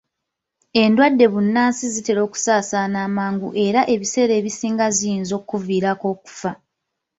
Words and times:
Endwadde 0.81 1.25
bbunansi 1.29 1.85
zitera 1.93 2.19
okusaasaana 2.27 2.97
amangu 3.07 3.49
era 3.65 3.81
ebiseera 3.93 4.33
ebisinga 4.39 4.85
ziyinza 4.97 5.33
okkuviirako 5.39 6.05
okufa. 6.15 6.51